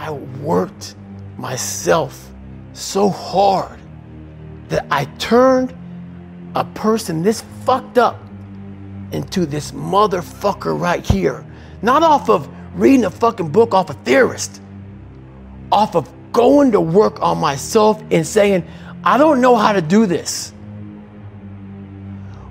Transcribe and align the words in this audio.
I 0.00 0.12
worked 0.12 0.94
myself 1.36 2.30
so 2.72 3.10
hard 3.10 3.78
that 4.70 4.86
I 4.90 5.04
turned 5.18 5.74
a 6.54 6.64
person 6.64 7.22
this 7.22 7.44
fucked 7.66 7.98
up 7.98 8.18
into 9.12 9.44
this 9.44 9.72
motherfucker 9.72 10.80
right 10.80 11.04
here. 11.04 11.44
Not 11.82 12.02
off 12.02 12.30
of 12.30 12.48
reading 12.74 13.04
a 13.04 13.10
fucking 13.10 13.50
book 13.50 13.74
off 13.74 13.90
a 13.90 13.92
theorist, 13.92 14.62
off 15.70 15.94
of 15.94 16.10
going 16.32 16.72
to 16.72 16.80
work 16.80 17.20
on 17.20 17.36
myself 17.36 18.02
and 18.10 18.26
saying, 18.26 18.66
I 19.04 19.18
don't 19.18 19.42
know 19.42 19.54
how 19.54 19.74
to 19.74 19.82
do 19.82 20.06
this. 20.06 20.54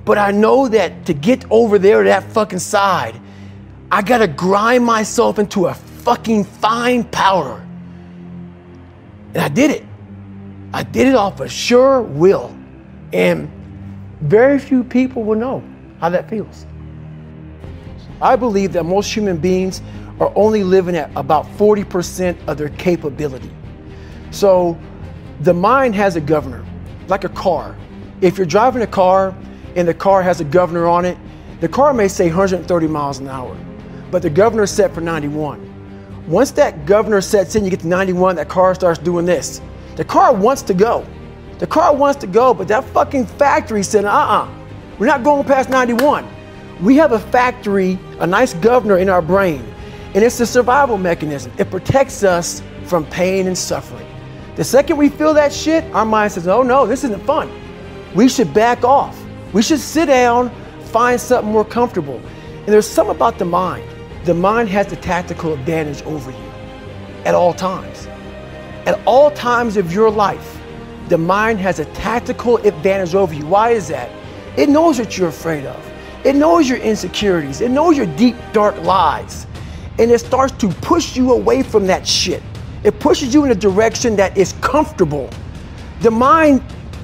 But 0.06 0.20
I 0.20 0.30
know 0.30 0.68
that 0.68 1.04
to 1.08 1.16
get 1.16 1.50
over 1.50 1.80
there 1.80 2.04
to 2.04 2.10
that 2.10 2.26
fucking 2.26 2.60
side, 2.60 3.20
I 3.92 4.04
gotta 4.04 4.28
grind 4.28 4.86
myself 4.86 5.40
into 5.40 5.66
a 5.66 5.74
fucking 6.00 6.44
fine 6.44 7.04
powder. 7.06 7.66
And 9.34 9.38
I 9.38 9.48
did 9.48 9.72
it. 9.72 9.86
I 10.74 10.84
did 10.84 11.08
it 11.08 11.16
off 11.16 11.40
of 11.40 11.52
sure 11.52 12.02
will. 12.02 12.56
And 13.14 13.52
very 14.22 14.60
few 14.60 14.84
people 14.84 15.24
will 15.24 15.38
know 15.38 15.64
how 16.00 16.10
that 16.10 16.30
feels. 16.30 16.66
I 18.22 18.36
believe 18.36 18.74
that 18.74 18.84
most 18.84 19.14
human 19.14 19.38
beings 19.38 19.82
are 20.20 20.32
only 20.36 20.64
living 20.64 20.96
at 20.96 21.10
about 21.16 21.46
40% 21.58 22.48
of 22.48 22.58
their 22.58 22.70
capability. 22.70 23.52
So 24.32 24.78
the 25.42 25.54
mind 25.54 25.96
has 25.96 26.16
a 26.16 26.22
governor, 26.22 26.66
like 27.08 27.24
a 27.24 27.30
car. 27.30 27.76
If 28.22 28.38
you're 28.38 28.46
driving 28.46 28.82
a 28.82 28.88
car 28.88 29.34
and 29.76 29.88
the 29.88 29.94
car 29.94 30.22
has 30.22 30.42
a 30.42 30.44
governor 30.44 30.88
on 30.88 31.06
it, 31.06 31.18
the 31.62 31.70
car 31.70 31.94
may 31.94 32.08
say 32.08 32.28
130 32.28 32.88
miles 32.88 33.20
an 33.20 33.28
hour, 33.28 33.58
but 34.12 34.22
the 34.22 34.30
governor 34.30 34.64
is 34.64 34.72
set 34.72 34.94
for 34.94 35.02
91. 35.02 35.69
Once 36.30 36.52
that 36.52 36.86
governor 36.86 37.22
sets 37.22 37.56
in, 37.56 37.64
you 37.64 37.72
get 37.72 37.80
to 37.80 37.88
91, 37.88 38.36
that 38.36 38.48
car 38.48 38.76
starts 38.76 39.00
doing 39.00 39.26
this. 39.26 39.62
The 39.96 40.06
car 40.06 40.32
wants 40.32 40.62
to 40.62 40.76
go. 40.76 41.04
The 41.58 41.66
car 41.66 41.94
wants 41.96 42.20
to 42.22 42.28
go, 42.28 42.54
but 42.54 42.68
that 42.68 42.84
fucking 42.86 43.26
factory 43.26 43.82
said, 43.82 44.06
uh 44.06 44.10
uh-uh, 44.10 44.44
uh, 44.44 44.50
we 45.00 45.08
are 45.08 45.18
not 45.18 45.24
going 45.24 45.44
past 45.44 45.70
91. 45.70 46.28
We 46.84 46.96
have 46.98 47.14
a 47.14 47.20
factory, 47.20 47.98
a 48.20 48.28
nice 48.28 48.54
governor 48.54 49.00
in 49.00 49.10
our 49.10 49.24
brain, 49.24 49.66
and 50.14 50.24
it's 50.24 50.40
a 50.40 50.46
survival 50.46 51.00
mechanism. 51.00 51.52
It 51.58 51.72
protects 51.72 52.24
us 52.24 52.62
from 52.86 53.08
pain 53.08 53.48
and 53.48 53.58
suffering. 53.58 54.06
The 54.56 54.64
second 54.64 54.98
we 54.98 55.10
feel 55.10 55.34
that 55.34 55.52
shit, 55.52 55.84
our 55.96 56.06
mind 56.06 56.34
says, 56.34 56.48
oh 56.48 56.62
no, 56.62 56.86
this 56.86 57.04
isn't 57.04 57.24
fun. 57.24 57.50
We 58.14 58.30
should 58.30 58.54
back 58.54 58.84
off. 58.84 59.20
We 59.52 59.64
should 59.64 59.80
sit 59.80 60.06
down, 60.06 60.52
find 60.92 61.20
something 61.20 61.52
more 61.52 61.66
comfortable. 61.66 62.18
And 62.20 62.68
there's 62.68 62.88
something 62.88 63.16
about 63.16 63.40
the 63.40 63.46
mind. 63.46 63.99
The 64.26 64.34
mind 64.34 64.68
has 64.70 64.88
the 64.88 64.98
tactical 64.98 65.54
advantage 65.54 66.02
over 66.04 66.32
you 66.32 66.52
at 67.26 67.34
all 67.34 67.54
times. 67.54 68.08
At 68.86 69.00
all 69.06 69.32
times 69.32 69.78
of 69.78 69.94
your 69.94 70.10
life, 70.12 70.60
the 71.08 71.18
mind 71.18 71.60
has 71.60 71.80
a 71.80 71.86
tactical 71.86 72.58
advantage 72.58 73.16
over 73.16 73.34
you. 73.34 73.46
Why 73.46 73.72
is 73.72 73.88
that? 73.88 74.12
It 74.58 74.68
knows 74.68 75.00
what 75.00 75.18
you're 75.18 75.30
afraid 75.30 75.66
of. 75.66 75.92
It 76.26 76.36
knows 76.36 76.68
your 76.68 76.80
insecurities. 76.80 77.62
It 77.62 77.72
knows 77.72 77.96
your 77.96 78.08
deep, 78.18 78.36
dark 78.52 78.82
lies. 78.84 79.48
And 80.00 80.12
it 80.12 80.20
starts 80.20 80.54
to 80.58 80.68
push 80.68 81.16
you 81.16 81.32
away 81.32 81.64
from 81.64 81.88
that 81.88 82.06
shit. 82.06 82.44
It 82.84 83.00
pushes 83.00 83.34
you 83.34 83.46
in 83.46 83.52
a 83.52 83.56
direction 83.56 84.16
that 84.18 84.38
is 84.38 84.54
comfortable. 84.62 85.30
The 86.02 86.12
mind 86.12 86.62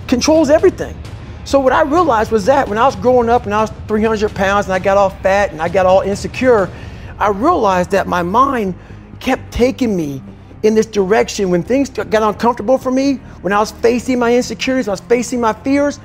controls 0.07 0.50
everything. 0.50 0.97
So 1.45 1.59
what 1.59 1.73
I 1.73 1.83
realized 1.83 2.31
was 2.31 2.45
that 2.45 2.67
when 2.67 2.77
I 2.77 2.85
was 2.85 2.95
growing 2.95 3.29
up 3.29 3.45
and 3.45 3.53
I 3.53 3.61
was 3.61 3.72
300 3.88 4.33
pounds 4.33 4.66
and 4.66 4.73
I 4.73 4.79
got 4.79 4.97
all 4.97 5.11
fat 5.11 5.52
and 5.52 5.61
I 5.61 5.69
got 5.69 5.85
all 5.85 6.02
insecure, 6.02 6.69
I 7.19 7.30
realized 7.30 7.91
that 7.91 8.08
my 8.08 8.23
mind 8.23 8.75
kept 9.19 9.52
taking 9.52 9.95
me 9.95 10.21
in 10.63 10.73
this 10.73 10.85
direction 10.85 11.49
when 11.49 11.63
things 11.63 11.89
got 11.89 12.23
uncomfortable 12.23 12.77
for 12.77 12.91
me, 12.91 13.16
when 13.41 13.53
I 13.53 13.59
was 13.59 13.72
facing 13.72 14.17
my 14.19 14.35
insecurities, 14.35 14.88
I 14.88 14.91
was 14.91 14.99
facing 14.99 15.39
my 15.39 15.53
fears, 15.53 16.00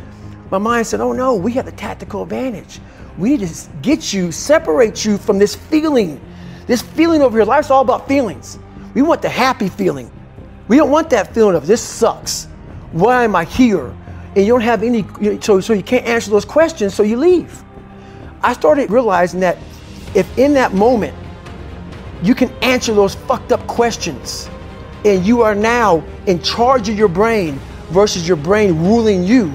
my 0.51 0.59
mind 0.59 0.87
said, 0.87 1.01
oh 1.01 1.13
no, 1.13 1.35
we 1.35 1.53
have 1.53 1.65
the 1.65 1.73
tactical 1.73 2.23
advantage. 2.23 2.81
We 3.17 3.37
need 3.37 3.49
to 3.49 3.69
get 3.83 4.13
you, 4.13 4.33
separate 4.33 5.05
you 5.05 5.17
from 5.17 5.39
this 5.39 5.55
feeling. 5.55 6.21
This 6.67 6.83
feeling 6.83 7.23
over 7.23 7.39
here, 7.39 7.45
life's 7.45 7.71
all 7.71 7.83
about 7.83 8.07
feelings. 8.07 8.59
We 8.95 9.03
want 9.03 9.23
the 9.23 9.29
happy 9.29 9.69
feeling. 9.69 10.11
We 10.69 10.77
don't 10.77 10.91
want 10.91 11.11
that 11.11 11.33
feeling 11.35 11.57
of 11.57 11.67
this 11.67 11.81
sucks. 11.81 12.47
Why 12.93 13.25
am 13.25 13.35
I 13.37 13.45
here? 13.45 13.95
And 14.37 14.47
you 14.47 14.49
don't 14.49 14.61
have 14.61 14.83
any, 14.83 15.05
so, 15.41 15.61
so 15.61 15.73
you 15.73 15.83
can't 15.83 16.07
answer 16.07 16.31
those 16.31 16.45
questions, 16.45 16.95
so 16.95 17.03
you 17.03 17.17
leave. 17.17 17.63
I 18.43 18.53
started 18.53 18.91
realizing 18.91 19.41
that 19.41 19.59
if 20.15 20.39
in 20.39 20.55
that 20.55 20.73
moment 20.75 21.15
you 22.23 22.35
can 22.35 22.51
answer 22.63 22.95
those 22.95 23.15
fucked 23.15 23.53
up 23.53 23.67
questions 23.67 24.51
and 25.05 25.25
you 25.25 25.43
are 25.43 25.55
now 25.55 26.03
in 26.27 26.43
charge 26.43 26.89
of 26.89 26.99
your 26.99 27.09
brain 27.09 27.59
versus 27.89 28.27
your 28.29 28.37
brain 28.37 28.77
ruling 28.79 29.25
you, 29.25 29.53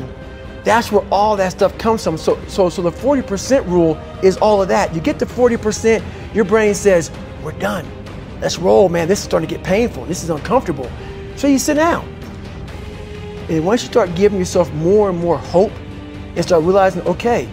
that's 0.63 0.91
where 0.91 1.05
all 1.11 1.35
that 1.35 1.51
stuff 1.51 1.77
comes 1.77 2.03
from. 2.03 2.17
So, 2.17 2.43
so, 2.47 2.69
so 2.69 2.81
the 2.81 2.89
40% 2.89 3.67
rule 3.67 3.95
is 4.23 4.37
all 4.37 4.61
of 4.61 4.67
that. 4.69 4.95
You 4.95 5.01
get 5.01 5.19
to 5.19 5.25
40%, 5.25 6.03
your 6.33 6.43
brain 6.43 6.73
says, 6.73 7.11
We're 7.43 7.51
done. 7.53 7.85
Let's 8.41 8.57
roll, 8.57 8.89
man. 8.89 9.07
This 9.07 9.19
is 9.19 9.25
starting 9.25 9.47
to 9.47 9.55
get 9.55 9.63
painful. 9.63 10.05
This 10.05 10.23
is 10.23 10.29
uncomfortable. 10.31 10.91
So 11.35 11.47
you 11.47 11.59
sit 11.59 11.75
down. 11.75 12.11
And 13.47 13.63
once 13.63 13.83
you 13.83 13.89
start 13.89 14.15
giving 14.15 14.39
yourself 14.39 14.73
more 14.73 15.09
and 15.09 15.19
more 15.19 15.37
hope 15.37 15.71
and 16.35 16.43
start 16.43 16.63
realizing, 16.63 17.03
okay, 17.03 17.47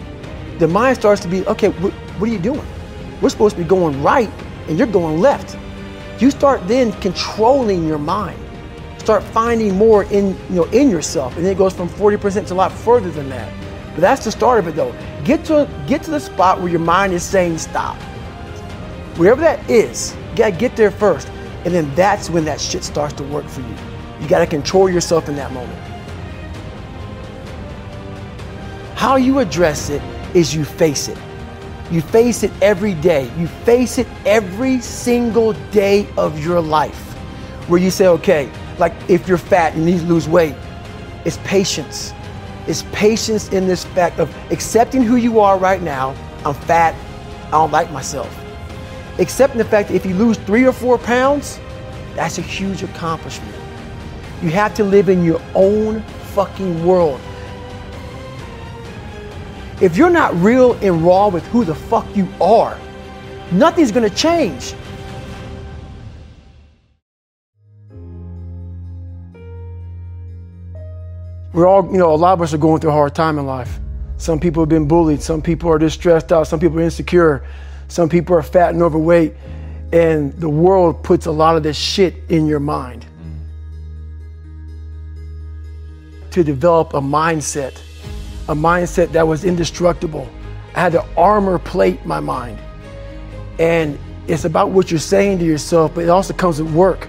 the 0.57 0.67
mind 0.67 0.97
starts 0.97 1.21
to 1.21 1.27
be, 1.27 1.45
okay, 1.47 1.69
what, 1.69 1.93
what 1.93 2.29
are 2.29 2.33
you 2.33 2.39
doing? 2.39 2.65
We're 3.23 3.29
supposed 3.29 3.55
to 3.55 3.61
be 3.61 3.67
going 3.67 4.03
right 4.03 4.29
and 4.67 4.77
you're 4.77 4.85
going 4.85 5.21
left. 5.21 5.57
You 6.21 6.29
start 6.29 6.67
then 6.67 6.91
controlling 6.99 7.87
your 7.87 7.97
mind. 7.97 8.37
Start 8.97 9.23
finding 9.23 9.77
more 9.77 10.03
in 10.03 10.37
you 10.49 10.55
know 10.55 10.65
in 10.65 10.89
yourself. 10.89 11.33
And 11.37 11.45
then 11.45 11.53
it 11.53 11.57
goes 11.57 11.73
from 11.73 11.87
40% 11.87 12.47
to 12.47 12.53
a 12.53 12.55
lot 12.55 12.73
further 12.73 13.09
than 13.09 13.29
that. 13.29 13.49
But 13.93 14.01
that's 14.01 14.25
the 14.25 14.31
start 14.31 14.59
of 14.59 14.67
it 14.67 14.75
though. 14.75 14.93
Get 15.23 15.45
to 15.45 15.69
get 15.87 16.03
to 16.03 16.11
the 16.11 16.19
spot 16.19 16.59
where 16.59 16.67
your 16.67 16.81
mind 16.81 17.13
is 17.13 17.23
saying 17.23 17.59
stop. 17.59 17.95
Wherever 19.15 19.39
that 19.39 19.69
is 19.69 20.13
you 20.31 20.35
gotta 20.35 20.51
get 20.51 20.75
there 20.75 20.91
first. 20.91 21.29
And 21.63 21.73
then 21.73 21.95
that's 21.95 22.29
when 22.29 22.43
that 22.43 22.59
shit 22.59 22.83
starts 22.83 23.13
to 23.13 23.23
work 23.23 23.45
for 23.45 23.61
you. 23.61 23.75
You 24.19 24.27
gotta 24.27 24.47
control 24.47 24.89
yourself 24.89 25.29
in 25.29 25.37
that 25.37 25.53
moment. 25.53 25.79
How 28.95 29.15
you 29.15 29.39
address 29.39 29.89
it 29.89 30.01
is 30.35 30.53
you 30.53 30.65
face 30.65 31.07
it 31.07 31.17
you 31.91 32.01
face 32.01 32.43
it 32.43 32.51
every 32.61 32.93
day 32.95 33.31
you 33.37 33.47
face 33.47 33.97
it 33.97 34.07
every 34.25 34.79
single 34.79 35.53
day 35.71 36.07
of 36.17 36.43
your 36.43 36.61
life 36.61 37.13
where 37.67 37.79
you 37.79 37.91
say 37.91 38.07
okay 38.07 38.49
like 38.79 38.93
if 39.09 39.27
you're 39.27 39.37
fat 39.37 39.73
and 39.73 39.85
you 39.85 39.93
need 39.93 40.01
to 40.01 40.05
lose 40.05 40.27
weight, 40.27 40.55
it's 41.25 41.37
patience. 41.43 42.13
It's 42.67 42.83
patience 42.91 43.49
in 43.49 43.67
this 43.67 43.85
fact 43.85 44.19
of 44.19 44.33
accepting 44.51 45.03
who 45.03 45.15
you 45.15 45.39
are 45.39 45.57
right 45.57 45.81
now. 45.81 46.15
I'm 46.45 46.53
fat. 46.53 46.95
I 47.47 47.51
don't 47.51 47.71
like 47.71 47.91
myself. 47.91 48.29
Accepting 49.19 49.57
the 49.57 49.65
fact 49.65 49.89
that 49.89 49.95
if 49.95 50.05
you 50.05 50.15
lose 50.15 50.37
three 50.37 50.65
or 50.65 50.73
four 50.73 50.97
pounds, 50.97 51.59
that's 52.15 52.37
a 52.37 52.41
huge 52.41 52.83
accomplishment. 52.83 53.55
You 54.41 54.49
have 54.49 54.73
to 54.75 54.83
live 54.83 55.09
in 55.09 55.23
your 55.23 55.41
own 55.55 56.01
fucking 56.33 56.85
world. 56.85 57.21
If 59.81 59.97
you're 59.97 60.09
not 60.09 60.35
real 60.35 60.73
and 60.81 61.03
raw 61.03 61.27
with 61.27 61.45
who 61.47 61.65
the 61.65 61.75
fuck 61.75 62.05
you 62.15 62.27
are, 62.39 62.77
nothing's 63.51 63.91
gonna 63.91 64.09
change. 64.09 64.73
we're 71.53 71.67
all, 71.67 71.85
you 71.91 71.97
know, 71.97 72.13
a 72.13 72.15
lot 72.15 72.33
of 72.33 72.41
us 72.41 72.53
are 72.53 72.57
going 72.57 72.81
through 72.81 72.89
a 72.89 72.93
hard 72.93 73.13
time 73.13 73.37
in 73.37 73.45
life. 73.45 73.79
Some 74.17 74.39
people 74.39 74.63
have 74.63 74.69
been 74.69 74.87
bullied. 74.87 75.21
Some 75.21 75.41
people 75.41 75.69
are 75.69 75.79
just 75.79 75.99
stressed 75.99 76.31
out. 76.31 76.47
Some 76.47 76.59
people 76.59 76.79
are 76.79 76.83
insecure. 76.83 77.45
Some 77.87 78.09
people 78.09 78.35
are 78.35 78.41
fat 78.41 78.73
and 78.73 78.81
overweight. 78.81 79.35
And 79.91 80.33
the 80.33 80.49
world 80.49 81.03
puts 81.03 81.27
a 81.27 81.31
lot 81.31 81.55
of 81.55 81.61
this 81.61 81.77
shit 81.77 82.15
in 82.29 82.47
your 82.47 82.59
mind. 82.59 83.05
To 86.31 86.43
develop 86.43 86.95
a 86.95 87.01
mindset, 87.01 87.79
a 88.49 88.55
mindset 88.55 89.11
that 89.13 89.27
was 89.27 89.45
indestructible. 89.45 90.29
I 90.75 90.81
had 90.81 90.91
to 90.93 91.05
armor 91.15 91.59
plate 91.59 92.05
my 92.05 92.19
mind. 92.19 92.59
And 93.59 93.97
it's 94.27 94.45
about 94.45 94.71
what 94.71 94.91
you're 94.91 94.99
saying 94.99 95.39
to 95.39 95.45
yourself, 95.45 95.93
but 95.95 96.03
it 96.03 96.09
also 96.09 96.33
comes 96.33 96.61
with 96.61 96.73
work. 96.73 97.07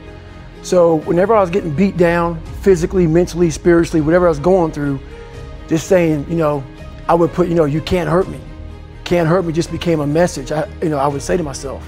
So 0.63 0.97
whenever 1.01 1.35
I 1.35 1.41
was 1.41 1.51
getting 1.51 1.75
beat 1.75 1.97
down, 1.97 2.41
physically, 2.63 3.07
mentally, 3.07 3.51
spiritually, 3.51 4.01
whatever 4.01 4.27
I 4.27 4.31
was 4.31 4.39
going 4.39 4.73
through, 4.73 4.99
just 5.69 5.87
saying, 5.87 6.27
you 6.29 6.37
know, 6.37 6.65
I 7.09 7.15
would 7.15 7.33
put, 7.33 7.49
you 7.49 7.55
know, 7.55 7.65
you 7.65 7.81
can't 7.81 8.09
hurt 8.09 8.29
me. 8.29 8.41
Can't 9.05 9.29
hurt 9.29 9.45
me 9.45 9.53
just 9.53 9.71
became 9.71 10.01
a 10.01 10.07
message. 10.07 10.53
I, 10.53 10.69
you 10.83 10.89
know, 10.89 10.99
I 10.99 11.07
would 11.07 11.23
say 11.23 11.37
to 11.37 11.43
myself. 11.43 11.87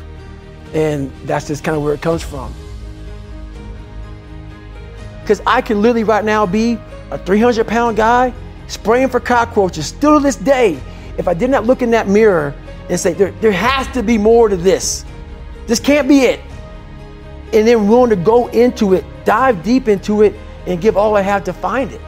And 0.75 1.11
that's 1.25 1.47
just 1.47 1.65
kind 1.65 1.77
of 1.77 1.83
where 1.83 1.95
it 1.95 2.03
comes 2.03 2.23
from. 2.23 2.53
Because 5.21 5.41
I 5.47 5.61
can 5.61 5.81
literally 5.81 6.05
right 6.05 6.25
now 6.25 6.47
be 6.47 6.79
a 7.11 7.19
300 7.19 7.67
pound 7.67 7.97
guy 7.97 8.33
spraying 8.67 9.09
for 9.09 9.21
cockroaches 9.21 9.87
still 9.87 10.19
to 10.19 10.23
this 10.23 10.37
day. 10.37 10.81
If 11.19 11.29
I 11.29 11.35
did 11.35 11.51
not 11.51 11.65
look 11.65 11.83
in 11.83 11.91
that 11.93 12.09
mirror 12.09 12.55
and 12.89 12.99
say, 13.01 13.13
there, 13.15 13.33
there 13.41 13.53
has 13.53 13.89
to 13.89 14.03
be 14.03 14.19
more 14.19 14.49
to 14.49 14.57
this. 14.57 15.05
This 15.67 15.81
can't 15.81 16.09
be 16.09 16.21
it. 16.21 16.41
and 17.53 17.67
then 17.67 17.89
willing 17.89 18.11
to 18.11 18.17
go 18.17 18.49
into 18.49 18.95
it, 18.95 19.05
dive 19.25 19.63
deep 19.63 19.89
into 19.89 20.23
it, 20.23 20.35
and 20.67 20.81
give 20.81 20.97
all 20.97 21.17
I 21.17 21.23
have 21.23 21.45
to 21.45 21.53
find 21.53 21.93
it. 21.93 22.01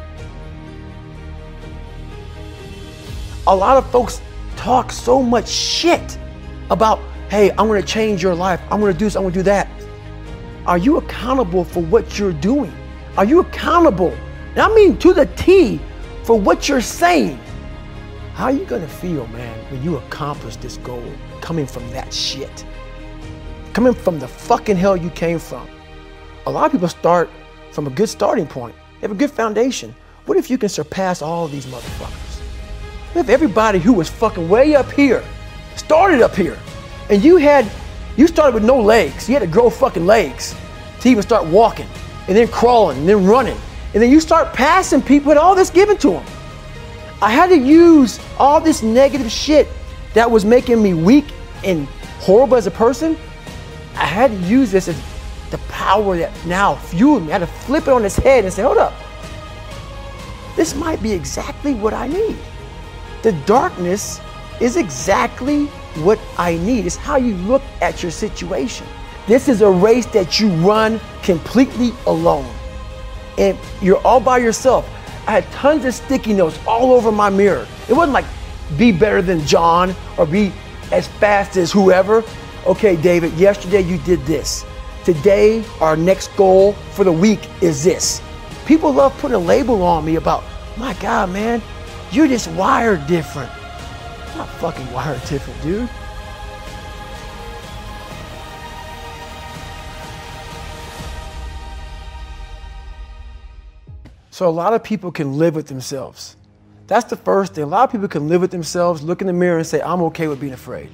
A 3.46 3.54
lot 3.54 3.76
of 3.76 3.90
folks 3.90 4.20
talk 4.56 4.93
so 4.93 5.22
much 5.22 5.49
shit 5.49 6.19
about, 6.70 6.99
hey, 7.31 7.50
I'm 7.52 7.66
gonna 7.69 7.82
change 7.82 8.22
your 8.22 8.34
life, 8.34 8.61
I'm 8.70 8.81
gonna 8.81 8.93
do 8.93 9.06
this, 9.06 9.16
I'm 9.16 9.22
gonna 9.22 9.34
do 9.34 9.43
that. 9.44 9.69
Are 10.66 10.76
you 10.76 10.99
accountable 10.99 11.64
for 11.64 11.82
what 11.82 12.19
you're 12.19 12.32
doing? 12.32 12.72
Are 13.16 13.25
you 13.25 13.40
accountable? 13.40 14.14
And 14.50 14.61
I 14.61 14.75
mean 14.75 14.99
to 14.99 15.14
the 15.14 15.26
T 15.26 15.81
for 16.28 16.38
what 16.38 16.69
you're 16.69 16.82
saying. 16.82 17.40
How 18.34 18.44
are 18.44 18.52
you 18.52 18.66
gonna 18.66 18.86
feel, 18.86 19.26
man, 19.28 19.58
when 19.72 19.82
you 19.82 19.96
accomplish 19.96 20.56
this 20.56 20.76
goal 20.76 21.10
coming 21.40 21.66
from 21.66 21.90
that 21.92 22.12
shit? 22.12 22.66
Coming 23.72 23.94
from 23.94 24.19
the 24.19 24.28
fucking 24.28 24.76
hell 24.76 24.94
you 24.94 25.08
came 25.08 25.38
from. 25.38 25.66
A 26.44 26.50
lot 26.50 26.66
of 26.66 26.72
people 26.72 26.88
start 26.88 27.30
from 27.70 27.86
a 27.86 27.90
good 27.90 28.10
starting 28.10 28.46
point. 28.46 28.75
They 28.96 29.08
have 29.08 29.12
a 29.12 29.14
good 29.14 29.30
foundation. 29.30 29.94
What 30.26 30.36
if 30.36 30.50
you 30.50 30.58
can 30.58 30.69
surpass 30.69 31.22
all 31.22 31.48
these 31.48 31.64
motherfuckers? 31.64 32.40
What 33.14 33.22
if 33.22 33.30
everybody 33.30 33.78
who 33.78 33.94
was 33.94 34.10
fucking 34.10 34.50
way 34.50 34.76
up 34.76 34.92
here 34.92 35.25
started 35.76 36.20
up 36.20 36.36
here 36.36 36.58
and 37.08 37.25
you 37.25 37.38
had 37.38 37.66
you 38.19 38.26
started 38.26 38.52
with 38.52 38.66
no 38.66 38.78
legs. 38.78 39.30
You 39.30 39.34
had 39.34 39.40
to 39.40 39.46
grow 39.46 39.70
fucking 39.70 40.04
legs 40.04 40.54
to 41.00 41.08
even 41.08 41.22
start 41.22 41.46
walking 41.46 41.88
and 42.26 42.36
then 42.36 42.48
crawling 42.48 42.98
and 42.98 43.08
then 43.08 43.25
running. 43.25 43.56
And 43.94 44.02
then 44.02 44.11
you 44.11 44.20
start 44.20 44.52
passing 44.52 45.02
people 45.02 45.31
with 45.31 45.38
all 45.38 45.55
this 45.55 45.70
given 45.70 45.96
to 45.99 46.11
them. 46.11 46.25
I 47.20 47.31
had 47.31 47.49
to 47.49 47.58
use 47.58 48.20
all 48.38 48.61
this 48.61 48.82
negative 48.82 49.31
shit 49.31 49.67
that 50.14 50.31
was 50.31 50.44
making 50.44 50.82
me 50.82 50.94
weak 50.94 51.26
and 51.64 51.87
horrible 52.20 52.56
as 52.56 52.67
a 52.67 52.70
person. 52.70 53.17
I 53.94 54.05
had 54.05 54.31
to 54.31 54.37
use 54.37 54.70
this 54.70 54.88
as 54.88 55.02
the 55.50 55.58
power 55.69 56.17
that 56.17 56.32
now 56.46 56.76
fueled 56.76 57.23
me. 57.25 57.31
I 57.31 57.38
had 57.38 57.46
to 57.46 57.46
flip 57.46 57.85
it 57.85 57.90
on 57.90 58.05
its 58.05 58.17
head 58.17 58.44
and 58.44 58.52
say, 58.52 58.62
hold 58.62 58.79
up. 58.79 58.94
This 60.55 60.75
might 60.75 61.02
be 61.02 61.12
exactly 61.12 61.75
what 61.75 61.94
I 61.94 62.08
need. 62.08 62.37
The 63.23 63.32
darkness 63.46 64.20
is 64.61 64.76
exactly 64.76 65.67
what 66.02 66.19
I 66.37 66.56
need. 66.58 66.87
It's 66.87 66.96
how 66.96 67.17
you 67.17 67.35
look 67.35 67.62
at 67.81 68.02
your 68.02 68.12
situation. 68.12 68.87
This 69.26 69.49
is 69.49 69.62
a 69.62 69.70
race 69.70 70.06
that 70.06 70.40
you 70.40 70.49
run 70.49 71.00
completely 71.23 71.93
alone. 72.06 72.52
And 73.38 73.56
you're 73.81 74.05
all 74.06 74.20
by 74.20 74.38
yourself. 74.38 74.88
I 75.26 75.32
had 75.32 75.50
tons 75.52 75.85
of 75.85 75.94
sticky 75.94 76.32
notes 76.35 76.58
all 76.67 76.93
over 76.93 77.12
my 77.12 77.31
mirror. 77.31 77.67
It 77.88 77.94
wasn't 77.94 78.12
like 78.14 78.25
be 78.76 78.93
better 78.93 79.23
than 79.23 79.46
John 79.46 79.94
or 80.19 80.26
be 80.26 80.52
as 80.93 81.08
fast 81.08 81.56
as 81.56 81.73
whoever. 81.73 82.25
Okay, 82.67 82.96
David, 82.96 83.32
yesterday 83.35 83.81
you 83.81 83.99
did 83.99 84.20
this. 84.26 84.64
Today, 85.05 85.64
our 85.81 85.96
next 85.96 86.29
goal 86.37 86.73
for 86.93 87.05
the 87.05 87.12
week 87.12 87.49
is 87.62 87.85
this. 87.85 88.20
People 88.67 88.93
love 88.93 89.17
putting 89.20 89.37
a 89.37 89.38
label 89.38 89.82
on 89.82 90.05
me 90.05 90.17
about, 90.17 90.44
my 90.76 90.93
God, 90.94 91.31
man, 91.31 91.62
you're 92.11 92.29
just 92.29 92.49
wired 92.49 93.06
different 93.06 93.50
I'm 94.38 94.38
not 94.38 94.49
fucking 94.61 94.93
wired 94.93 95.20
different, 95.29 95.61
dude. 95.62 95.88
So 104.38 104.49
a 104.49 104.50
lot 104.50 104.73
of 104.73 104.85
people 104.85 105.11
can 105.11 105.37
live 105.37 105.56
with 105.56 105.67
themselves. 105.67 106.37
That's 106.87 107.06
the 107.06 107.17
first 107.17 107.56
thing. 107.56 107.64
A 107.64 107.67
lot 107.67 107.82
of 107.82 107.90
people 107.90 108.06
can 108.06 108.29
live 108.29 108.40
with 108.40 108.52
themselves, 108.52 109.02
look 109.02 109.20
in 109.20 109.26
the 109.26 109.32
mirror 109.32 109.58
and 109.58 109.67
say, 109.67 109.82
I'm 109.82 110.00
okay 110.02 110.29
with 110.29 110.38
being 110.38 110.52
afraid. 110.52 110.90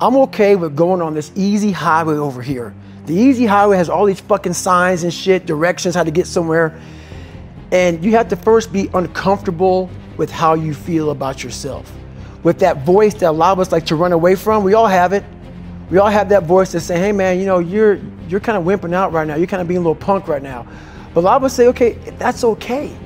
I'm 0.00 0.16
okay 0.16 0.56
with 0.56 0.74
going 0.74 1.00
on 1.00 1.14
this 1.14 1.30
easy 1.36 1.70
highway 1.70 2.14
over 2.14 2.42
here. 2.42 2.74
The 3.06 3.14
easy 3.14 3.46
highway 3.46 3.76
has 3.76 3.88
all 3.88 4.06
these 4.06 4.18
fucking 4.18 4.54
signs 4.54 5.04
and 5.04 5.14
shit, 5.14 5.46
directions, 5.46 5.94
how 5.94 6.02
to 6.02 6.10
get 6.10 6.26
somewhere. 6.26 6.76
And 7.70 8.04
you 8.04 8.10
have 8.16 8.26
to 8.30 8.36
first 8.36 8.72
be 8.72 8.90
uncomfortable 8.92 9.88
with 10.16 10.32
how 10.32 10.54
you 10.54 10.74
feel 10.74 11.12
about 11.12 11.44
yourself 11.44 11.92
with 12.42 12.58
that 12.58 12.84
voice 12.84 13.14
that 13.14 13.30
a 13.30 13.30
lot 13.30 13.52
of 13.52 13.60
us 13.60 13.70
like 13.70 13.86
to 13.86 13.94
run 13.94 14.10
away 14.10 14.34
from. 14.34 14.64
We 14.64 14.74
all 14.74 14.88
have 14.88 15.12
it. 15.12 15.22
We 15.90 15.98
all 15.98 16.10
have 16.10 16.30
that 16.30 16.42
voice 16.42 16.72
that 16.72 16.80
say, 16.80 16.98
hey 16.98 17.12
man, 17.12 17.38
you 17.38 17.46
know, 17.46 17.60
you're 17.60 18.00
you're 18.28 18.40
kind 18.40 18.58
of 18.58 18.64
wimping 18.64 18.94
out 18.94 19.12
right 19.12 19.28
now. 19.28 19.36
You're 19.36 19.46
kind 19.46 19.62
of 19.62 19.68
being 19.68 19.78
a 19.78 19.80
little 19.80 19.94
punk 19.94 20.26
right 20.26 20.42
now. 20.42 20.66
But 21.14 21.20
a 21.20 21.24
lot 21.24 21.36
of 21.36 21.44
us 21.44 21.54
say, 21.54 21.66
okay, 21.68 21.92
that's 22.18 22.44
okay. 22.44 22.96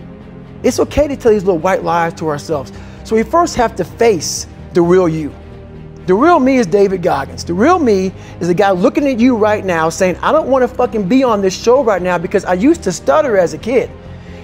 It's 0.63 0.79
okay 0.81 1.09
to 1.09 1.17
tell 1.17 1.33
these 1.33 1.45
little 1.45 1.59
white 1.59 1.83
lies 1.83 2.15
to 2.15 2.29
ourselves. 2.29 2.73
So 3.05 3.17
we 3.17 3.23
first 3.23 3.57
have 3.57 3.77
to 3.77 3.85
face 3.85 4.47
the 4.73 4.83
real 4.83 5.09
you. 5.09 5.35
The 6.07 6.15
real 6.15 6.39
me 6.39 6.59
is 6.59 6.67
David 6.67 7.03
Goggins. 7.03 7.45
The 7.45 7.55
real 7.55 7.81
me 7.81 8.13
is 8.41 8.47
the 8.47 8.55
guy 8.55 8.71
looking 8.71 9.07
at 9.09 9.19
you 9.19 9.37
right 9.37 9.65
now 9.65 9.89
saying, 9.89 10.17
I 10.19 10.31
don't 10.31 10.49
want 10.49 10.63
to 10.63 10.69
fucking 10.73 11.09
be 11.09 11.25
on 11.25 11.41
this 11.41 11.61
show 11.61 11.83
right 11.83 12.01
now 12.01 12.17
because 12.17 12.45
I 12.45 12.55
used 12.55 12.85
to 12.85 12.93
stutter 12.93 13.37
as 13.37 13.55
a 13.55 13.59
kid. 13.59 13.91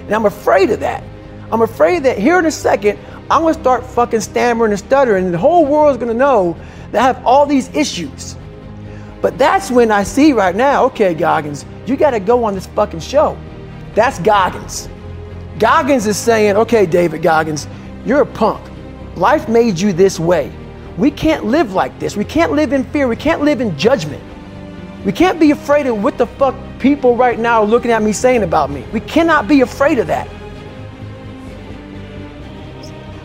And 0.05 0.13
I'm 0.13 0.25
afraid 0.25 0.71
of 0.71 0.81
that. 0.81 1.03
I'm 1.51 1.61
afraid 1.61 2.03
that 2.03 2.17
here 2.17 2.37
in 2.39 2.45
a 2.47 2.51
second, 2.51 2.99
I'm 3.31 3.43
gonna 3.43 3.53
start 3.53 3.85
fucking 3.85 4.19
stammering 4.19 4.71
and 4.71 4.79
stuttering, 4.79 5.25
and 5.25 5.33
the 5.33 5.37
whole 5.37 5.65
world's 5.65 5.97
gonna 5.97 6.13
know 6.13 6.57
that 6.91 7.01
I 7.01 7.05
have 7.05 7.25
all 7.25 7.45
these 7.45 7.73
issues. 7.75 8.35
But 9.21 9.37
that's 9.37 9.71
when 9.71 9.89
I 9.89 10.03
see 10.03 10.33
right 10.33 10.55
now, 10.55 10.83
okay, 10.85 11.13
Goggins, 11.13 11.65
you 11.85 11.95
gotta 11.95 12.19
go 12.19 12.43
on 12.43 12.55
this 12.55 12.67
fucking 12.67 12.99
show. 12.99 13.37
That's 13.95 14.19
Goggins. 14.19 14.89
Goggins 15.59 16.07
is 16.07 16.17
saying, 16.17 16.57
okay, 16.57 16.85
David 16.85 17.21
Goggins, 17.21 17.67
you're 18.05 18.21
a 18.21 18.25
punk. 18.25 18.69
Life 19.15 19.47
made 19.47 19.79
you 19.79 19.93
this 19.93 20.19
way. 20.19 20.51
We 20.97 21.11
can't 21.11 21.45
live 21.45 21.73
like 21.73 21.97
this. 21.99 22.17
We 22.17 22.25
can't 22.25 22.51
live 22.51 22.73
in 22.73 22.83
fear. 22.85 23.07
We 23.07 23.15
can't 23.15 23.41
live 23.41 23.61
in 23.61 23.77
judgment. 23.77 24.23
We 25.05 25.11
can't 25.11 25.39
be 25.39 25.51
afraid 25.51 25.85
of 25.85 26.01
what 26.01 26.17
the 26.17 26.25
fuck 26.25 26.55
people 26.79 27.15
right 27.15 27.37
now 27.37 27.61
are 27.61 27.67
looking 27.67 27.91
at 27.91 28.01
me 28.01 28.13
saying 28.13 28.43
about 28.43 28.69
me. 28.69 28.85
We 28.91 28.99
cannot 28.99 29.47
be 29.47 29.61
afraid 29.61 29.99
of 29.99 30.07
that. 30.07 30.27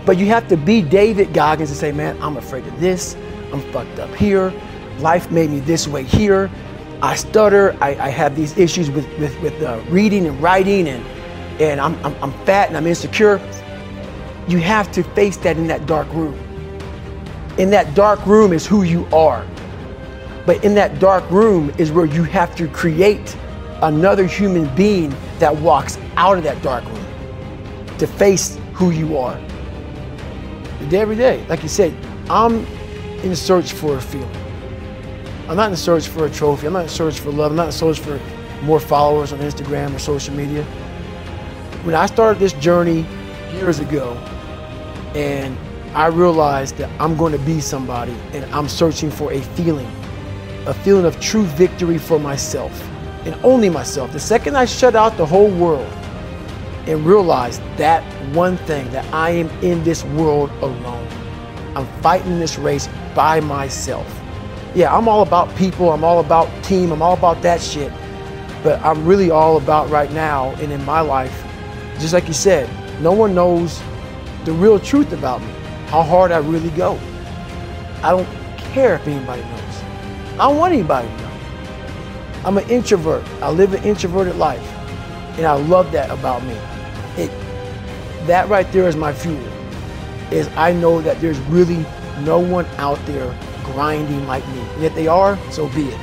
But 0.04 0.16
you 0.16 0.26
have 0.26 0.48
to 0.48 0.56
be 0.56 0.80
David 0.82 1.32
Goggins 1.34 1.70
and 1.70 1.78
say, 1.78 1.92
man, 1.92 2.20
I'm 2.22 2.36
afraid 2.36 2.66
of 2.66 2.80
this. 2.80 3.16
I'm 3.52 3.60
fucked 3.72 3.98
up 3.98 4.14
here. 4.14 4.52
Life 4.98 5.30
made 5.30 5.50
me 5.50 5.60
this 5.60 5.86
way 5.86 6.02
here. 6.04 6.50
I 7.02 7.14
stutter. 7.16 7.76
I, 7.80 7.90
I 7.90 8.08
have 8.08 8.36
these 8.36 8.56
issues 8.58 8.90
with, 8.90 9.06
with, 9.18 9.40
with 9.40 9.62
uh, 9.62 9.80
reading 9.88 10.26
and 10.26 10.40
writing, 10.42 10.88
and, 10.88 11.04
and 11.60 11.80
I'm, 11.80 11.94
I'm, 12.04 12.14
I'm 12.22 12.32
fat 12.44 12.68
and 12.68 12.76
I'm 12.76 12.86
insecure. 12.86 13.40
You 14.48 14.58
have 14.58 14.90
to 14.92 15.02
face 15.02 15.36
that 15.38 15.56
in 15.56 15.66
that 15.68 15.86
dark 15.86 16.12
room. 16.12 16.38
In 17.58 17.70
that 17.70 17.94
dark 17.94 18.24
room 18.26 18.52
is 18.52 18.66
who 18.66 18.82
you 18.82 19.06
are. 19.06 19.46
But 20.46 20.64
in 20.64 20.74
that 20.76 20.98
dark 20.98 21.28
room 21.30 21.70
is 21.78 21.92
where 21.92 22.06
you 22.06 22.24
have 22.24 22.56
to 22.56 22.68
create 22.68 23.36
another 23.82 24.26
human 24.26 24.74
being 24.74 25.14
that 25.38 25.54
walks 25.56 25.98
out 26.16 26.38
of 26.38 26.44
that 26.44 26.62
dark 26.62 26.84
room 26.84 27.04
to 27.98 28.06
face 28.06 28.58
who 28.72 28.90
you 28.90 29.18
are 29.18 29.38
Day 30.88 31.00
every 31.00 31.16
day. 31.16 31.44
Like 31.48 31.62
you 31.62 31.68
said, 31.68 31.94
I'm 32.30 32.64
in 33.22 33.36
search 33.36 33.72
for 33.72 33.96
a 33.96 34.00
feeling. 34.00 34.47
I'm 35.48 35.56
not 35.56 35.70
in 35.70 35.76
search 35.76 36.08
for 36.08 36.26
a 36.26 36.30
trophy. 36.30 36.66
I'm 36.66 36.74
not 36.74 36.82
in 36.82 36.88
search 36.88 37.20
for 37.20 37.30
love. 37.30 37.52
I'm 37.52 37.56
not 37.56 37.66
in 37.66 37.72
search 37.72 38.00
for 38.00 38.20
more 38.62 38.78
followers 38.78 39.32
on 39.32 39.38
Instagram 39.38 39.94
or 39.94 39.98
social 39.98 40.34
media. 40.34 40.62
When 41.84 41.94
I 41.94 42.06
started 42.06 42.38
this 42.38 42.52
journey 42.54 43.06
years 43.54 43.78
ago, 43.78 44.12
and 45.14 45.56
I 45.94 46.08
realized 46.08 46.76
that 46.76 46.90
I'm 47.00 47.16
going 47.16 47.32
to 47.32 47.38
be 47.38 47.60
somebody 47.60 48.12
and 48.32 48.44
I'm 48.54 48.68
searching 48.68 49.10
for 49.10 49.32
a 49.32 49.40
feeling, 49.40 49.90
a 50.66 50.74
feeling 50.74 51.06
of 51.06 51.18
true 51.18 51.44
victory 51.44 51.96
for 51.96 52.18
myself 52.18 52.86
and 53.24 53.34
only 53.42 53.70
myself. 53.70 54.12
The 54.12 54.20
second 54.20 54.56
I 54.56 54.66
shut 54.66 54.94
out 54.94 55.16
the 55.16 55.26
whole 55.26 55.50
world 55.50 55.90
and 56.86 57.04
realize 57.06 57.58
that 57.76 58.02
one 58.34 58.58
thing 58.58 58.90
that 58.90 59.04
I 59.14 59.30
am 59.30 59.48
in 59.62 59.82
this 59.82 60.04
world 60.04 60.50
alone. 60.62 61.08
I'm 61.74 61.86
fighting 62.02 62.38
this 62.38 62.58
race 62.58 62.88
by 63.14 63.40
myself. 63.40 64.17
Yeah, 64.74 64.94
I'm 64.94 65.08
all 65.08 65.22
about 65.22 65.54
people, 65.56 65.92
I'm 65.92 66.04
all 66.04 66.20
about 66.20 66.48
team, 66.62 66.92
I'm 66.92 67.02
all 67.02 67.14
about 67.14 67.42
that 67.42 67.60
shit. 67.60 67.92
But 68.62 68.80
I'm 68.82 69.04
really 69.06 69.30
all 69.30 69.56
about 69.56 69.88
right 69.90 70.10
now 70.12 70.50
and 70.56 70.72
in 70.72 70.84
my 70.84 71.00
life, 71.00 71.44
just 71.98 72.12
like 72.12 72.26
you 72.28 72.34
said, 72.34 72.68
no 73.00 73.12
one 73.12 73.34
knows 73.34 73.80
the 74.44 74.52
real 74.52 74.78
truth 74.78 75.12
about 75.12 75.40
me, 75.40 75.52
how 75.86 76.02
hard 76.02 76.32
I 76.32 76.38
really 76.38 76.70
go. 76.70 76.98
I 78.02 78.10
don't 78.10 78.28
care 78.58 78.94
if 78.94 79.06
anybody 79.06 79.42
knows. 79.42 79.82
I 80.34 80.48
don't 80.48 80.56
want 80.56 80.74
anybody 80.74 81.08
to 81.08 81.16
know. 81.16 81.30
I'm 82.44 82.58
an 82.58 82.68
introvert. 82.70 83.26
I 83.42 83.50
live 83.50 83.74
an 83.74 83.82
introverted 83.84 84.36
life. 84.36 84.66
And 85.36 85.46
I 85.46 85.54
love 85.54 85.92
that 85.92 86.10
about 86.10 86.44
me 86.44 86.56
it, 87.18 87.30
that 88.26 88.48
right 88.48 88.70
there 88.72 88.88
is 88.88 88.96
my 88.96 89.12
fuel. 89.12 89.42
Is 90.30 90.48
I 90.56 90.72
know 90.72 91.00
that 91.00 91.20
there's 91.20 91.38
really 91.40 91.84
no 92.20 92.38
one 92.38 92.66
out 92.76 92.98
there 93.06 93.36
grinding 93.72 94.26
like 94.26 94.46
me. 94.48 94.60
And 94.60 94.84
if 94.84 94.94
they 94.94 95.08
are, 95.08 95.38
so 95.50 95.68
be 95.68 95.88
it. 95.88 96.00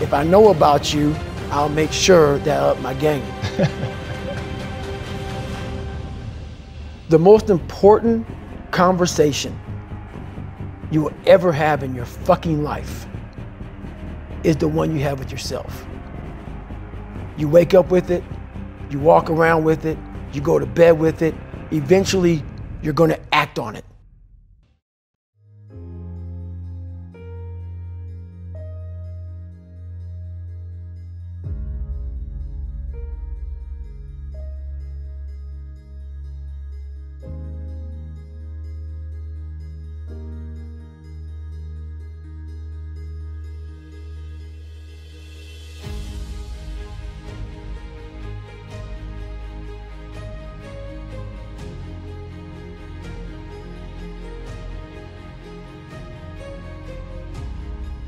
If 0.00 0.12
I 0.12 0.24
know 0.24 0.48
about 0.50 0.92
you, 0.92 1.14
I'll 1.50 1.68
make 1.68 1.92
sure 1.92 2.38
that 2.38 2.62
up 2.62 2.80
my 2.80 2.94
game. 2.94 3.24
the 7.08 7.18
most 7.18 7.50
important 7.50 8.26
conversation 8.70 9.58
you 10.90 11.02
will 11.02 11.14
ever 11.26 11.52
have 11.52 11.82
in 11.82 11.94
your 11.94 12.04
fucking 12.04 12.62
life 12.62 13.06
is 14.44 14.56
the 14.56 14.68
one 14.68 14.94
you 14.94 15.02
have 15.02 15.18
with 15.18 15.30
yourself. 15.30 15.86
You 17.36 17.48
wake 17.48 17.74
up 17.74 17.90
with 17.90 18.10
it, 18.10 18.22
you 18.90 18.98
walk 18.98 19.30
around 19.30 19.64
with 19.64 19.84
it, 19.84 19.98
you 20.32 20.40
go 20.40 20.58
to 20.58 20.66
bed 20.66 20.98
with 20.98 21.22
it. 21.22 21.34
Eventually, 21.70 22.42
you're 22.82 22.94
going 22.94 23.10
to 23.10 23.20
act 23.34 23.58
on 23.58 23.74
it. 23.76 23.84